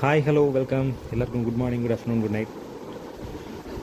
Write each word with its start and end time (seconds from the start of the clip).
Hi 0.00 0.22
hello 0.26 0.50
welcome 0.50 0.92
எல்லாருக்கும் 1.10 1.44
good 1.44 1.56
morning 1.56 1.82
good 1.82 1.90
afternoon 1.90 2.20
good 2.20 2.30
night 2.30 2.46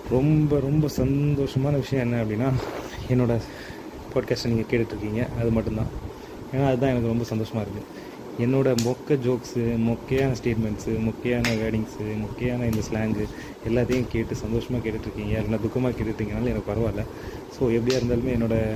ரொம்ப 0.09 0.59
ரொம்ப 0.59 0.87
சந்தோஷமான 0.97 1.71
விஷயம் 1.71 2.03
என்ன 2.05 2.17
அப்படின்னா 2.23 2.49
என்னோட 3.09 3.37
பாட்காஸ்ட்டை 4.13 4.45
நீங்கள் 4.45 4.69
கேட்டுட்ருக்கீங்க. 4.71 5.27
அது 5.39 5.51
மட்டும்தான். 5.51 5.89
ஏன்னா 6.53 6.67
அதுதான் 6.67 6.89
எனக்கு 6.89 7.07
ரொம்ப 7.07 7.23
சந்தோஷமாக 7.23 7.65
இருக்குது 7.65 7.89
என்னோட 8.43 8.75
மொக்க 8.83 9.17
ஜோக்ஸு 9.25 9.63
மொக்கையான 9.87 10.35
ஸ்டேட்மெண்ட்ஸு 10.41 10.93
மொக்கையான 11.07 11.55
வேர்டிங்ஸு 11.61 12.07
மொக்கையான 12.23 12.71
இந்த 12.73 12.83
ஸ்லாங்கு 12.89 13.25
எல்லாத்தையும் 13.69 14.07
கேட்டு 14.07 14.35
சந்தோஷமாக 14.35 14.89
கேட்டுட்ருக்கீங்க. 14.89 15.35
இல்லைனா 15.41 15.59
துக்கமாக 15.67 15.95
கேட்டுட்ருக்கீங்கனாலும் 15.99 16.53
எனக்கு 16.55 16.71
பரவாயில்ல. 16.73 17.05
ஸோ 17.55 17.71
எப்படியா 17.77 17.99
இருந்தாலுமே 18.01 18.35
என்னோடய 18.37 18.75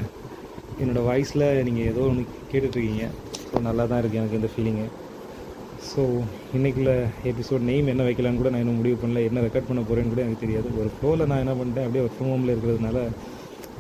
என்னோடய 0.82 1.10
வாய்ஸில் 1.10 1.64
நீங்கள் 1.64 1.86
ஏதோ 1.86 2.00
ஒன்று 2.00 2.26
கேட்டுட்ருக்கீங்க. 2.54 3.08
ஸோ 3.52 3.62
நல்லா 3.62 3.86
தான் 3.86 4.02
இருக்குது 4.04 4.22
எனக்கு 4.24 4.40
இந்த 4.42 4.50
ஃபீலிங்கு 4.56 4.88
ஸோ 5.86 6.02
இன்றைக்குள்ள 6.58 6.92
எபிசோட் 7.32 7.64
நெய்ம் 7.70 7.90
என்ன 7.92 8.04
வைக்கலான்னு 8.08 8.40
கூட 8.40 8.50
நான் 8.54 8.64
இன்னும் 8.64 8.80
முடிவு 8.80 8.98
பண்ணல. 9.02 9.22
என்ன 9.30 9.42
ரெக்கார்ட் 9.46 9.68
பண்ண 9.68 9.82
போகிறேன்னு 9.82 10.12
கூட 10.14 10.22
எனக்கு 10.26 10.44
தெரியாது. 10.44 10.70
ஒரு 10.82 10.90
ஃப்ளோவில் 10.96 11.30
நான் 11.32 11.44
என்ன 11.44 11.54
பண்ணிட்டேன்? 11.60 11.86
அப்படியே 11.88 12.04
ஒர்க் 12.06 12.18
ஃப்ரம் 12.18 12.32
ஹோமில் 12.34 12.54
இருக்கிறதுனால 12.54 13.02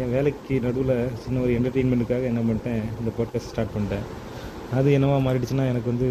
என் 0.01 0.11
வேலைக்கு 0.15 0.55
நடுவில் 0.65 0.95
சின்ன 1.23 1.41
ஒரு 1.45 1.51
என்டர்டெயின்மெண்ட்டுக்காக 1.59 2.25
என்ன 2.31 2.41
பண்ணிட்டேன்? 2.47 2.81
இந்த 2.99 3.11
பாட்காஸ்ட் 3.17 3.51
ஸ்டார்ட் 3.53 3.73
பண்ணிட்டேன். 3.75 4.05
அது 4.77 4.89
என்னவா 4.97 5.17
மாறிடுச்சுன்னா 5.25 5.65
எனக்கு 5.73 5.91
வந்து 5.93 6.09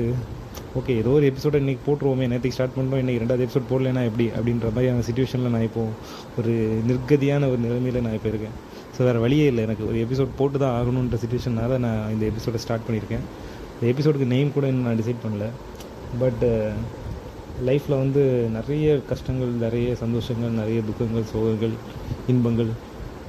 ஓகே 0.79 0.93
ஏதோ 1.01 1.11
ஒரு 1.19 1.27
எபிசோட 1.31 1.57
இன்றைக்கி 1.63 1.83
போட்டுருவோமே. 1.87 2.27
நேற்றுக்கு 2.33 2.57
ஸ்டார்ட் 2.57 2.77
பண்ணுறோம் 2.79 3.01
இன்றைக்கி 3.03 3.21
ரெண்டாவது 3.23 3.45
எபிசோட் 3.47 3.71
போடலனா 3.73 4.03
எப்படி? 4.11 4.27
அப்படின்ற 4.37 4.67
மாதிரியான 4.77 5.05
சுச்சுவேஷனில் 5.09 5.55
நான் 5.57 5.67
இப்போது 5.69 5.93
ஒரு 6.39 6.55
நிர்கதியான 6.91 7.49
ஒரு 7.53 7.61
நிலைமையில் 7.67 8.05
நான் 8.07 8.17
இப்போ 8.19 8.29
இருக்கேன். 8.33 8.57
ஸோ 8.97 9.03
வேறு 9.09 9.21
வழியே 9.25 9.47
இல்லை. 9.53 9.63
எனக்கு 9.69 9.85
ஒரு 9.91 9.99
எபிசோட் 10.07 10.37
போட்டு 10.41 10.59
தான் 10.65 10.75
ஆகணுன்ற 10.79 11.19
சுச்சுவேஷனால் 11.25 11.77
நான் 11.87 12.03
இந்த 12.15 12.25
எபிசோடை 12.33 12.61
ஸ்டார்ட் 12.65 12.87
பண்ணியிருக்கேன். 12.89 13.25
இந்த 13.75 13.87
எபிசோடுக்கு 13.93 14.27
நேம் 14.35 14.55
கூட 14.59 14.67
இன்னும் 14.73 14.87
நான் 14.89 15.01
டிசைட் 15.01 15.25
பண்ணல. 15.25 15.47
பட்டு 16.21 16.51
லைஃப்பில் 17.67 18.03
வந்து 18.03 18.23
நிறைய 18.57 19.01
கஷ்டங்கள் 19.11 19.49
நிறைய 19.49 19.97
சந்தோஷங்கள் 20.03 20.59
நிறைய 20.61 20.81
துக்கங்கள் 20.81 21.31
சோகங்கள் 21.33 21.75
இன்பங்கள் 22.27 22.71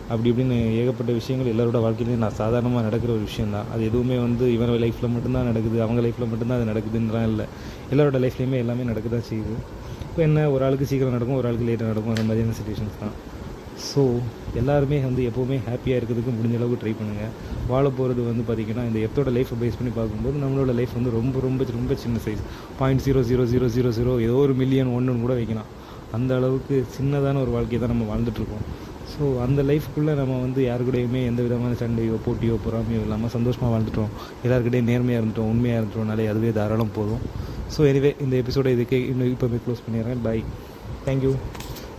அப்படி 0.09 0.30
இப்படின்னு 0.31 0.58
ஏகப்பட்ட 0.81 1.11
விஷயங்கள் 1.11 1.52
எல்லாரோட 1.53 1.80
வாழ்க்கையிலையும் 1.86 2.23
நான் 2.25 2.38
சாதாரணமாக 2.42 2.83
நடக்கிற 2.86 3.11
ஒரு 3.14 3.23
விஷயம் 3.30 3.52
தான் 3.52 3.66
அது 3.73 3.83
எதுவுமே 3.83 4.17
வந்து 4.17 4.53
இவன் 4.53 4.70
லைஃப்பில் 4.70 5.14
மட்டும்தான் 5.16 5.45
நடக்குது 5.45 5.81
அவங்க 5.81 6.02
லைஃப்பில் 6.02 6.30
மட்டும்தான் 6.31 6.59
அது 6.59 6.70
நடக்குதுன்றான் 6.72 7.28
இல்லை. 7.31 7.45
எல்லாரோட 7.92 8.20
லைஃப்லேயுமே 8.25 8.58
எல்லாமே 8.64 8.83
நடக்க 8.83 9.09
தான் 9.09 9.28
செய்யுது. 9.31 9.55
இப்போ 10.09 10.22
என்ன 10.22 10.52
ஒரு 10.52 10.66
ஆளுக்கு 10.66 10.86
சீக்கிரம் 10.86 11.16
நடக்கும் 11.17 11.36
ஒரு 11.36 11.48
ஆளுக்கு 11.48 11.67
லேட்டாக 11.70 11.92
நடக்கும் 11.92 12.14
அந்த 12.16 12.23
மாதிரியான 12.23 12.55
சுச்சுவேஷன்ஸ் 12.59 13.02
தான். 13.03 13.16
ஸோ 13.86 14.02
எல்லாருமே 14.59 14.97
வந்து 15.08 15.22
எப்போவுமே 15.30 15.58
ஹாப்பியாக 15.67 16.00
இருக்கிறதுக்கு 16.00 16.31
முடிஞ்ச 16.38 16.56
அளவுக்கு 16.59 16.81
ட்ரை 16.83 16.94
பண்ணுங்கள் 17.00 17.33
வாழ 17.72 17.86
போகிறது 17.97 18.22
வந்து 18.30 18.44
பார்த்திங்கன்னா 18.47 18.86
இந்த 18.89 19.00
எத்தோட 19.08 19.31
லைஃப்பை 19.38 19.58
பேஸ் 19.61 19.78
பண்ணி 19.80 19.92
பார்க்கும்போது 19.97 20.38
நம்மளோட 20.44 20.73
லைஃப் 20.80 20.95
வந்து 20.97 21.11
ரொம்ப 21.17 21.39
ரொம்ப 21.47 21.66
ரொம்ப 21.78 21.95
சின்ன 22.03 22.20
size 22.25 22.44
point 22.80 23.03
zero 23.08 23.22
zero 23.30 23.45
zero 23.52 23.67
zero 23.75 23.92
zero 23.98 24.14
ஏதோ 24.28 24.38
ஒரு 24.45 24.55
மில்லியன் 24.61 24.94
ஒன்றுன்னு 24.98 25.23
கூட 25.25 25.36
வைக்கலாம். 25.39 25.70
அந்த 26.17 26.31
அளவுக்கு 26.39 26.75
சின்னதான 26.95 27.39
ஒரு 27.45 27.52
வாழ்க்கையை 27.55 27.80
தான் 27.81 27.94
நம்ம 27.94 28.05
வாழ்ந்துட்டுருக்கோம் 28.11 28.66
ஸோ 29.14 29.23
அந்த 29.45 29.61
லைஃப்குள்ளே 29.70 30.14
நம்ம 30.20 30.33
வந்து 30.45 30.61
யாரு 30.67 30.83
கூடயுமே 30.88 31.22
எந்த 31.30 31.42
விதமான 31.45 31.78
சண்டையோ 31.81 32.17
போட்டியோ 32.25 32.55
பொறாமையோ 32.66 33.02
இல்லாமல் 33.05 33.33
சந்தோஷமாக 33.36 33.72
வாழ்ந்துட்டோம். 33.73 34.11
எல்லாருக்கிட்டையும் 34.45 34.89
நேர்மையாக 34.92 35.22
இருந்துட்டோம் 35.22 35.52
உண்மையாக 35.53 35.80
இருந்துட்டோம்னாலே 35.80 36.28
அதுவே 36.33 36.52
தாராளம் 36.59 36.95
போதும். 36.98 37.23
ஸோ 37.75 37.80
எனிவே 37.92 38.11
இந்த 38.25 38.33
எபிசோட 38.42 38.67
இதுக்கு 38.78 39.00
இன்னும் 39.11 39.31
இப்போவே 39.33 39.59
க்ளோஸ் 39.66 39.86
பண்ணிடுறேன். 39.88 40.22
பாய் 40.28 40.44
தேங்க்யூ 41.08 41.33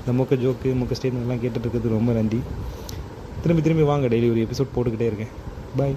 இந்த 0.00 0.22
மொக்க 0.22 0.34
ஜோக்கு 0.34 0.68
மொக்க 0.80 0.94
ஸ்டேட்மெண்ட்லாம் 1.00 1.42
கேட்டுட்டு 1.42 1.62
இருக்கிறது 1.62 1.88
ரொம்ப 1.88 2.12
நன்றி. 2.12 2.40
திரும்பி 3.42 3.62
திரும்பி 3.62 3.84
வாங்க 3.84 4.06
டெய்லி 4.06 4.30
ஒரு 4.30 4.46
எபிசோட் 4.46 4.72
போட்டுக்கிட்டே 4.74 5.08
இருக்கேன். 5.10 5.32
பாய் 5.76 5.94